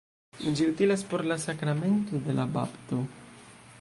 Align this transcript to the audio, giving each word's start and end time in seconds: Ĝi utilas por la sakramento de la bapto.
Ĝi 0.45 0.65
utilas 0.69 1.03
por 1.11 1.23
la 1.31 1.37
sakramento 1.43 2.23
de 2.29 2.39
la 2.39 2.47
bapto. 2.57 3.03